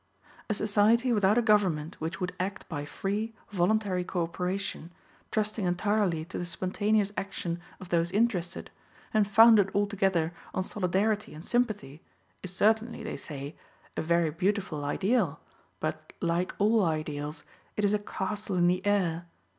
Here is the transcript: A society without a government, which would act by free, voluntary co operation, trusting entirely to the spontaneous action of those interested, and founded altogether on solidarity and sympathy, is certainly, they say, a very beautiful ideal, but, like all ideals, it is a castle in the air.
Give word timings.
A 0.49 0.55
society 0.55 1.13
without 1.13 1.37
a 1.37 1.43
government, 1.43 2.01
which 2.01 2.19
would 2.19 2.33
act 2.39 2.67
by 2.67 2.85
free, 2.85 3.35
voluntary 3.51 4.03
co 4.03 4.23
operation, 4.23 4.91
trusting 5.29 5.63
entirely 5.63 6.25
to 6.25 6.39
the 6.39 6.43
spontaneous 6.45 7.11
action 7.15 7.59
of 7.79 7.89
those 7.89 8.11
interested, 8.11 8.71
and 9.13 9.27
founded 9.27 9.69
altogether 9.75 10.33
on 10.55 10.63
solidarity 10.63 11.35
and 11.35 11.45
sympathy, 11.45 12.01
is 12.41 12.51
certainly, 12.51 13.03
they 13.03 13.15
say, 13.15 13.55
a 13.95 14.01
very 14.01 14.31
beautiful 14.31 14.83
ideal, 14.85 15.39
but, 15.79 16.13
like 16.19 16.55
all 16.57 16.83
ideals, 16.83 17.43
it 17.77 17.85
is 17.85 17.93
a 17.93 17.99
castle 17.99 18.55
in 18.55 18.65
the 18.65 18.83
air. 18.83 19.27